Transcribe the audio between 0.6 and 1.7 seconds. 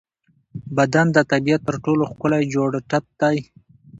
بدن د طبیعت